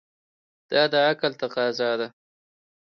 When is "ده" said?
1.99-2.07